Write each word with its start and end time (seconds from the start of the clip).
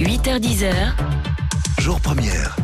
8h10h. 0.00 0.72
Jour 1.80 2.00
première. 2.00 2.54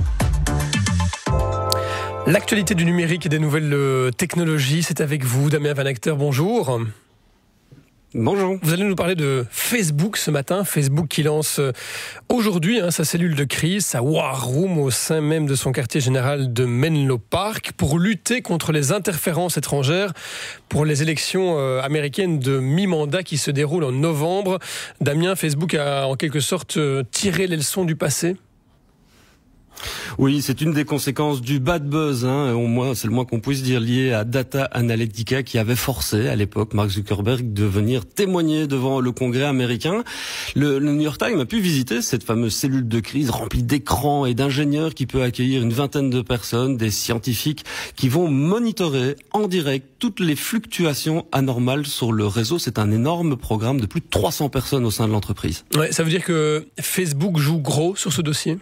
L'actualité 2.28 2.76
du 2.76 2.84
numérique 2.84 3.26
et 3.26 3.28
des 3.28 3.40
nouvelles 3.40 3.72
euh, 3.74 4.12
technologies, 4.12 4.84
c'est 4.84 5.00
avec 5.00 5.24
vous, 5.24 5.50
Damien 5.50 5.74
Van 5.74 5.84
Acteur, 5.84 6.16
bonjour. 6.16 6.78
Bonjour. 8.16 8.58
Vous 8.62 8.72
allez 8.72 8.84
nous 8.84 8.95
parler 8.95 9.16
de 9.16 9.45
Facebook 9.50 10.18
ce 10.18 10.30
matin. 10.30 10.62
Facebook 10.62 11.09
qui 11.09 11.24
lance 11.24 11.59
euh, 11.59 11.72
aujourd'hui 12.29 12.79
hein, 12.79 12.93
sa 12.93 13.05
cellule 13.05 13.34
de 13.34 13.43
crise, 13.43 13.87
sa 13.87 14.02
War 14.02 14.46
Room 14.46 14.79
au 14.79 14.93
sein 14.93 15.20
même 15.20 15.46
de 15.46 15.56
son 15.56 15.73
quartier 15.73 16.00
général 16.00 16.52
de 16.52 16.64
Menlo 16.64 17.19
Park 17.19 17.73
pour 17.77 17.98
lutter 17.98 18.41
contre 18.41 18.70
les 18.70 18.92
interférences 18.92 19.56
étrangères 19.56 20.12
pour 20.69 20.84
les 20.84 21.02
élections 21.02 21.59
euh, 21.59 21.82
américaines 21.82 22.38
de 22.38 22.61
mi-mandat 22.61 23.24
qui 23.24 23.37
se 23.37 23.50
déroulent 23.50 23.82
en 23.82 23.91
novembre. 23.91 24.60
Damien, 25.01 25.34
Facebook 25.34 25.74
a 25.74 26.06
en 26.06 26.15
quelque 26.15 26.38
sorte 26.38 26.77
euh, 26.77 27.02
tiré 27.10 27.48
les 27.48 27.56
leçons 27.56 27.84
du 27.84 27.96
passé? 27.96 28.37
Oui, 30.19 30.42
c'est 30.42 30.60
une 30.60 30.73
des 30.73 30.84
conséquences 30.84 31.41
du 31.41 31.60
bad 31.60 31.88
buzz, 31.88 32.24
hein, 32.24 32.52
au 32.52 32.66
moins 32.66 32.95
c'est 32.95 33.09
le 33.09 33.12
moins 33.12 33.24
qu'on 33.24 33.41
puisse 33.41 33.62
dire, 33.62 33.80
lié 33.80 34.12
à 34.12 34.24
Data 34.24 34.64
Analytica 34.64 35.42
qui 35.42 35.59
avait 35.59 35.77
forcé 35.77 36.28
à 36.28 36.37
l'époque 36.37 36.74
Mark 36.74 36.91
Zuckerberg 36.91 37.52
de 37.52 37.64
venir 37.64 38.06
témoigner 38.06 38.66
devant 38.66 39.00
le 39.00 39.12
Congrès 39.12 39.45
américain. 39.45 40.05
Le, 40.55 40.78
New 40.78 41.00
York 41.00 41.19
Times 41.19 41.41
a 41.41 41.45
pu 41.45 41.60
visiter 41.60 42.02
cette 42.02 42.24
fameuse 42.24 42.55
cellule 42.55 42.88
de 42.88 43.00
crise 43.00 43.30
remplie 43.30 43.62
d'écrans 43.62 44.27
et 44.27 44.34
d'ingénieurs 44.34 44.95
qui 44.95 45.06
peut 45.06 45.23
accueillir 45.23 45.62
une 45.62 45.73
vingtaine 45.73 46.11
de 46.11 46.22
personnes, 46.22 46.77
des 46.77 46.91
scientifiques 46.91 47.64
qui 47.97 48.09
vont 48.09 48.28
monitorer 48.28 49.16
en 49.33 49.48
direct 49.48 49.86
toutes 49.98 50.20
les 50.20 50.36
fluctuations 50.36 51.27
anormales 51.33 51.86
sur 51.86 52.12
le 52.12 52.27
réseau. 52.27 52.59
C'est 52.59 52.78
un 52.78 52.91
énorme 52.91 53.36
programme 53.36 53.80
de 53.80 53.86
plus 53.86 54.00
de 54.00 54.09
300 54.09 54.48
personnes 54.48 54.84
au 54.84 54.91
sein 54.91 55.06
de 55.06 55.12
l'entreprise. 55.12 55.64
Ouais, 55.77 55.92
ça 55.92 56.02
veut 56.02 56.11
dire 56.11 56.25
que 56.25 56.66
Facebook 56.80 57.38
joue 57.38 57.59
gros 57.59 57.97
sur 57.97 58.12
ce 58.12 58.22
dossier? 58.22 58.59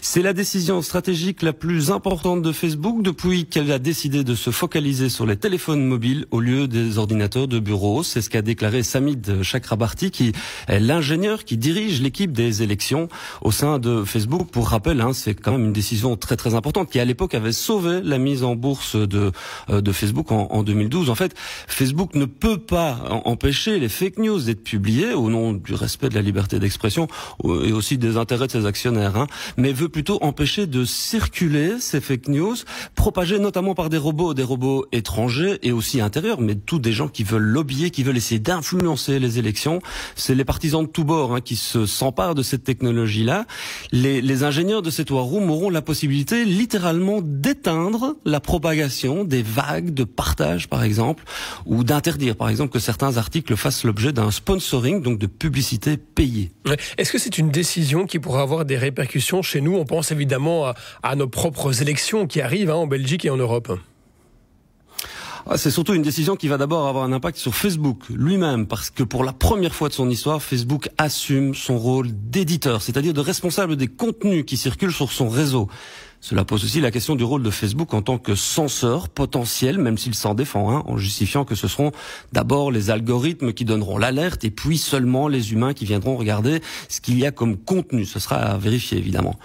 C'est 0.00 0.22
la 0.22 0.32
décision 0.32 0.82
stratégique 0.82 1.42
la 1.42 1.52
plus 1.52 1.90
importante 1.90 2.42
de 2.42 2.52
Facebook 2.52 3.02
depuis 3.02 3.46
qu'elle 3.46 3.70
a 3.72 3.78
décidé 3.78 4.24
de 4.24 4.34
se 4.34 4.50
focaliser 4.50 5.08
sur 5.08 5.26
les 5.26 5.36
téléphones 5.36 5.84
mobiles 5.84 6.26
au 6.30 6.40
lieu 6.40 6.68
des 6.68 6.98
ordinateurs 6.98 7.48
de 7.48 7.58
bureau. 7.58 8.02
C'est 8.02 8.22
ce 8.22 8.30
qu'a 8.30 8.42
déclaré 8.42 8.82
Samid 8.82 9.42
Chakrabarti, 9.42 10.10
qui 10.10 10.32
est 10.68 10.80
l'ingénieur 10.80 11.44
qui 11.44 11.56
dirige 11.56 12.00
l'équipe 12.00 12.32
des 12.32 12.62
élections 12.62 13.08
au 13.42 13.50
sein 13.50 13.78
de 13.78 14.04
Facebook. 14.04 14.50
Pour 14.50 14.68
rappel, 14.68 15.00
hein, 15.00 15.12
c'est 15.12 15.34
quand 15.34 15.52
même 15.52 15.66
une 15.66 15.72
décision 15.72 16.16
très 16.16 16.36
très 16.36 16.54
importante 16.54 16.90
qui 16.90 17.00
à 17.00 17.04
l'époque 17.04 17.34
avait 17.34 17.52
sauvé 17.52 18.00
la 18.02 18.18
mise 18.18 18.44
en 18.44 18.56
bourse 18.56 18.96
de, 18.96 19.32
euh, 19.70 19.82
Facebook 19.92 20.30
en, 20.32 20.48
en 20.50 20.62
2012. 20.62 21.10
En 21.10 21.14
fait, 21.14 21.34
Facebook 21.66 22.14
ne 22.14 22.24
peut 22.24 22.58
pas 22.58 23.00
empêcher 23.24 23.78
les 23.78 23.88
fake 23.88 24.18
news 24.18 24.40
d'être 24.40 24.62
publiées 24.62 25.14
au 25.14 25.30
nom 25.30 25.52
du 25.52 25.74
respect 25.74 26.08
de 26.08 26.14
la 26.14 26.22
liberté 26.22 26.58
d'expression 26.58 27.08
et 27.44 27.72
aussi 27.72 27.98
des 27.98 28.16
intérêts 28.16 28.46
de 28.46 28.52
ses 28.52 28.66
actionnaires. 28.66 29.16
Hein. 29.16 29.26
Mais 29.56 29.72
veut 29.78 29.88
plutôt 29.88 30.18
empêcher 30.22 30.66
de 30.66 30.84
circuler 30.84 31.76
ces 31.78 32.00
fake 32.00 32.28
news, 32.28 32.56
propagées 32.94 33.38
notamment 33.38 33.74
par 33.74 33.88
des 33.88 33.96
robots, 33.96 34.34
des 34.34 34.42
robots 34.42 34.86
étrangers 34.92 35.58
et 35.62 35.72
aussi 35.72 36.00
intérieurs, 36.00 36.40
mais 36.40 36.56
tous 36.56 36.78
des 36.78 36.92
gens 36.92 37.08
qui 37.08 37.22
veulent 37.22 37.42
lobbyer, 37.42 37.90
qui 37.90 38.02
veulent 38.02 38.16
essayer 38.16 38.40
d'influencer 38.40 39.18
les 39.18 39.38
élections. 39.38 39.80
C'est 40.16 40.34
les 40.34 40.44
partisans 40.44 40.82
de 40.82 40.88
tous 40.88 41.04
bords 41.04 41.34
hein, 41.34 41.40
qui 41.40 41.56
se 41.56 41.86
s'emparent 41.86 42.34
de 42.34 42.42
cette 42.42 42.64
technologie-là. 42.64 43.46
Les, 43.92 44.20
les 44.20 44.42
ingénieurs 44.42 44.82
de 44.82 44.90
cette 44.90 45.10
war 45.10 45.24
room 45.24 45.50
auront 45.50 45.70
la 45.70 45.82
possibilité 45.82 46.44
littéralement 46.44 47.20
d'éteindre 47.22 48.16
la 48.24 48.40
propagation 48.40 49.24
des 49.24 49.42
vagues 49.42 49.94
de 49.94 50.04
partage, 50.04 50.68
par 50.68 50.82
exemple, 50.82 51.24
ou 51.66 51.84
d'interdire, 51.84 52.36
par 52.36 52.48
exemple, 52.48 52.72
que 52.72 52.78
certains 52.78 53.16
articles 53.16 53.56
fassent 53.56 53.84
l'objet 53.84 54.12
d'un 54.12 54.30
sponsoring, 54.30 55.02
donc 55.02 55.18
de 55.18 55.26
publicité 55.26 55.96
payée. 55.96 56.50
Est-ce 56.96 57.12
que 57.12 57.18
c'est 57.18 57.38
une 57.38 57.50
décision 57.50 58.06
qui 58.06 58.18
pourra 58.18 58.42
avoir 58.42 58.64
des 58.64 58.76
répercussions 58.76 59.42
chez 59.42 59.60
nous 59.60 59.67
nous, 59.68 59.76
on 59.76 59.84
pense 59.84 60.12
évidemment 60.12 60.72
à, 61.02 61.14
nos 61.14 61.28
propres 61.28 61.82
élections 61.82 62.26
qui 62.26 62.40
arrivent 62.40 62.70
hein, 62.70 62.76
en 62.76 62.86
Belgique 62.86 63.26
et 63.26 63.30
en 63.30 63.36
Europe. 63.36 63.78
Ah, 65.46 65.58
c'est 65.58 65.70
surtout 65.70 65.94
une 65.94 66.02
décision 66.02 66.36
qui 66.36 66.48
va 66.48 66.56
d'abord 66.56 66.88
avoir 66.88 67.04
un 67.04 67.12
impact 67.12 67.36
sur 67.36 67.54
Facebook 67.54 68.08
lui-même, 68.10 68.66
parce 68.66 68.90
que 68.90 69.02
pour 69.02 69.24
la 69.24 69.32
première 69.32 69.74
fois 69.74 69.88
de 69.88 69.94
son 69.94 70.08
histoire, 70.08 70.42
Facebook 70.42 70.88
assume 70.96 71.54
son 71.54 71.78
rôle 71.78 72.08
d'éditeur, 72.12 72.80
c'est-à-dire 72.82 73.12
de 73.12 73.20
responsable 73.20 73.76
des 73.76 73.88
contenus 73.88 74.44
qui 74.46 74.56
circulent 74.56 74.92
sur 74.92 75.12
son 75.12 75.28
réseau. 75.28 75.68
Cela 76.20 76.44
pose 76.44 76.64
aussi 76.64 76.80
la 76.80 76.90
question 76.90 77.14
du 77.14 77.22
rôle 77.22 77.42
de 77.44 77.50
Facebook 77.50 77.94
en 77.94 78.02
tant 78.02 78.18
que 78.18 78.34
censeur 78.34 79.08
potentiel, 79.08 79.78
même 79.78 79.96
s'il 79.96 80.14
s'en 80.14 80.34
défend, 80.34 80.70
hein, 80.70 80.82
en 80.86 80.96
justifiant 80.96 81.44
que 81.44 81.54
ce 81.54 81.68
seront 81.68 81.92
d'abord 82.32 82.72
les 82.72 82.90
algorithmes 82.90 83.52
qui 83.52 83.64
donneront 83.64 83.98
l'alerte 83.98 84.44
et 84.44 84.50
puis 84.50 84.78
seulement 84.78 85.28
les 85.28 85.52
humains 85.52 85.74
qui 85.74 85.84
viendront 85.84 86.16
regarder 86.16 86.60
ce 86.88 87.00
qu'il 87.00 87.18
y 87.18 87.26
a 87.26 87.30
comme 87.30 87.56
contenu. 87.56 88.04
Ce 88.04 88.18
sera 88.18 88.36
à 88.36 88.58
vérifier 88.58 88.98
évidemment. 88.98 89.36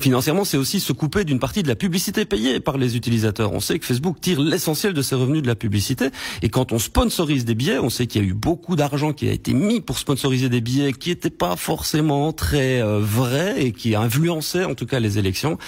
Financièrement, 0.00 0.44
c'est 0.44 0.56
aussi 0.56 0.80
se 0.80 0.92
couper 0.92 1.24
d'une 1.24 1.38
partie 1.38 1.62
de 1.62 1.68
la 1.68 1.76
publicité 1.76 2.24
payée 2.24 2.60
par 2.60 2.78
les 2.78 2.96
utilisateurs. 2.96 3.52
On 3.52 3.60
sait 3.60 3.78
que 3.78 3.84
Facebook 3.84 4.18
tire 4.20 4.40
l'essentiel 4.40 4.94
de 4.94 5.02
ses 5.02 5.14
revenus 5.14 5.42
de 5.42 5.48
la 5.48 5.54
publicité 5.54 6.08
et 6.40 6.48
quand 6.48 6.72
on 6.72 6.78
sponsorise 6.78 7.44
des 7.44 7.54
billets, 7.54 7.78
on 7.78 7.90
sait 7.90 8.06
qu'il 8.06 8.22
y 8.22 8.24
a 8.24 8.28
eu 8.28 8.34
beaucoup 8.34 8.74
d'argent 8.74 9.12
qui 9.12 9.28
a 9.28 9.32
été 9.32 9.52
mis 9.52 9.82
pour 9.82 9.98
sponsoriser 9.98 10.48
des 10.48 10.62
billets 10.62 10.94
qui 10.94 11.10
n'étaient 11.10 11.30
pas 11.30 11.56
forcément 11.56 12.32
très 12.32 12.80
euh, 12.80 13.00
vrais 13.00 13.62
et 13.62 13.72
qui 13.72 13.94
influençaient 13.94 14.64
en 14.64 14.74
tout 14.74 14.86
cas 14.86 14.98
les 14.98 15.18
élections. 15.18 15.58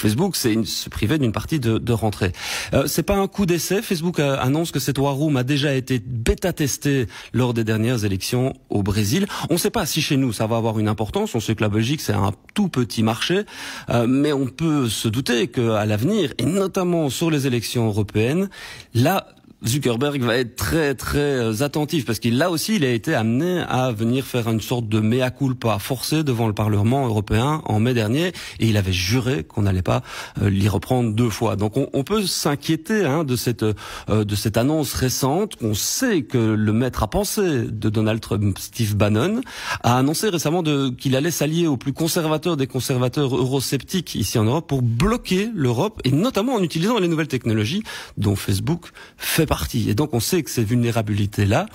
Facebook, 0.00 0.36
c'est 0.36 0.64
se 0.64 0.88
priver 0.88 1.18
d'une 1.18 1.32
partie 1.32 1.60
de, 1.60 1.78
de 1.78 1.92
rentrée. 1.92 2.32
Euh, 2.74 2.86
c'est 2.86 3.02
pas 3.02 3.16
un 3.16 3.28
coup 3.28 3.46
d'essai. 3.46 3.82
Facebook 3.82 4.18
annonce 4.18 4.72
que 4.72 4.80
cette 4.80 4.98
war 4.98 5.14
room 5.14 5.36
a 5.36 5.42
déjà 5.42 5.74
été 5.74 6.00
bêta 6.04 6.52
testée 6.52 7.06
lors 7.32 7.54
des 7.54 7.64
dernières 7.64 8.04
élections 8.04 8.54
au 8.70 8.82
Brésil. 8.82 9.26
On 9.50 9.54
ne 9.54 9.58
sait 9.58 9.70
pas 9.70 9.86
si 9.86 10.02
chez 10.02 10.16
nous 10.16 10.32
ça 10.32 10.46
va 10.46 10.56
avoir 10.56 10.78
une 10.78 10.88
importance. 10.88 11.34
On 11.34 11.40
sait 11.40 11.54
que 11.54 11.62
la 11.62 11.68
Belgique 11.68 12.00
c'est 12.00 12.12
un 12.12 12.32
tout 12.54 12.68
petit 12.68 13.02
marché, 13.02 13.42
euh, 13.90 14.06
mais 14.08 14.32
on 14.32 14.46
peut 14.46 14.88
se 14.88 15.08
douter 15.08 15.48
qu'à 15.48 15.84
l'avenir, 15.86 16.32
et 16.38 16.44
notamment 16.44 17.10
sur 17.10 17.30
les 17.30 17.46
élections 17.46 17.86
européennes, 17.86 18.48
là 18.94 19.26
Zuckerberg 19.66 20.22
va 20.22 20.36
être 20.36 20.56
très 20.56 20.94
très 20.94 21.18
euh, 21.18 21.62
attentif 21.62 22.06
parce 22.06 22.18
qu'il 22.18 22.38
là 22.38 22.50
aussi 22.50 22.76
il 22.76 22.84
a 22.84 22.90
été 22.90 23.14
amené 23.14 23.62
à 23.68 23.92
venir 23.92 24.24
faire 24.24 24.48
une 24.48 24.62
sorte 24.62 24.88
de 24.88 25.00
mea 25.00 25.30
culpa 25.30 25.78
forcé 25.78 26.24
devant 26.24 26.46
le 26.46 26.54
Parlement 26.54 27.06
européen 27.06 27.60
en 27.66 27.78
mai 27.78 27.92
dernier 27.92 28.28
et 28.58 28.68
il 28.68 28.78
avait 28.78 28.92
juré 28.92 29.44
qu'on 29.44 29.62
n'allait 29.62 29.82
pas 29.82 30.02
euh, 30.40 30.48
l'y 30.48 30.66
reprendre 30.66 31.12
deux 31.12 31.28
fois. 31.28 31.56
Donc 31.56 31.74
on, 31.76 32.04
peut 32.04 32.22
s'inquiéter 32.26 33.04
hein, 33.04 33.24
de 33.24 33.36
cette 33.36 33.62
euh, 33.62 33.74
de 34.08 34.34
cette 34.34 34.56
annonce 34.56 34.94
récente. 34.94 35.56
On 35.60 35.74
sait 35.74 36.22
que 36.22 36.38
le 36.38 36.72
maître 36.72 37.02
à 37.02 37.08
penser 37.08 37.64
de 37.64 37.90
Donald 37.90 38.20
Trump, 38.20 38.58
Steve 38.58 38.96
Bannon, 38.96 39.42
a 39.82 39.98
annoncé 39.98 40.30
récemment 40.30 40.62
qu'il 40.96 41.16
allait 41.16 41.30
s'allier 41.30 41.66
aux 41.66 41.76
plus 41.76 41.92
conservateurs 41.92 42.56
des 42.56 42.66
conservateurs 42.66 43.36
eurosceptiques 43.36 44.14
ici 44.14 44.38
en 44.38 44.44
Europe 44.44 44.66
pour 44.66 44.80
bloquer 44.80 45.50
l'Europe 45.54 46.00
et 46.04 46.12
notamment 46.12 46.54
en 46.54 46.62
utilisant 46.62 46.98
les 46.98 47.08
nouvelles 47.08 47.28
technologies 47.28 47.82
dont 48.16 48.36
Facebook 48.36 48.86
fait 49.18 49.49
partie. 49.50 49.90
Et 49.90 49.94
donc 49.94 50.14
on 50.14 50.20
sait 50.20 50.42
que 50.44 50.50
ces 50.50 50.64
vulnérabilités-là, 50.64 51.66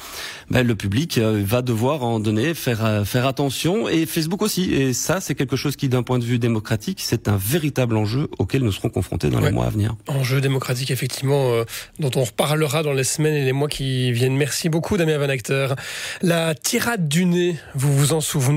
ben, 0.50 0.66
le 0.66 0.76
public 0.76 1.18
euh, 1.18 1.44
va 1.46 1.62
devoir 1.62 2.04
en 2.04 2.20
donner, 2.22 2.54
faire, 2.54 2.86
euh, 2.86 3.04
faire 3.04 3.28
attention, 3.28 3.90
et 3.90 4.06
Facebook 4.06 4.42
aussi. 4.42 4.74
Et 4.74 4.94
ça, 4.94 5.20
c'est 5.20 5.36
quelque 5.36 5.58
chose 5.58 5.76
qui, 5.76 5.90
d'un 5.90 6.02
point 6.02 6.18
de 6.18 6.24
vue 6.24 6.40
démocratique, 6.40 7.00
c'est 7.04 7.28
un 7.28 7.38
véritable 7.38 7.98
enjeu 7.98 8.30
auquel 8.40 8.62
nous 8.64 8.72
serons 8.72 8.90
confrontés 8.90 9.30
dans 9.30 9.42
les 9.42 9.52
mois 9.52 9.66
à 9.66 9.70
venir. 9.70 9.96
Enjeu 10.08 10.40
démocratique, 10.40 10.90
effectivement, 10.90 11.52
euh, 11.52 11.66
dont 12.00 12.12
on 12.16 12.24
reparlera 12.24 12.82
dans 12.82 12.94
les 12.94 13.04
semaines 13.04 13.36
et 13.36 13.44
les 13.44 13.52
mois 13.52 13.68
qui 13.68 14.12
viennent. 14.14 14.38
Merci 14.38 14.70
beaucoup, 14.70 14.96
Damien 14.96 15.18
Van 15.18 15.30
Acteur. 15.30 15.76
La 16.22 16.56
tirade 16.56 17.10
du 17.10 17.26
nez, 17.26 17.58
vous 17.76 17.94
vous 17.94 18.14
en 18.14 18.22
souvenez? 18.22 18.54